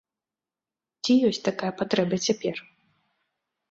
Ці 1.03 1.13
ёсць 1.29 1.43
такая 1.51 1.71
патрэба 1.85 2.15
цяпер? 2.29 2.55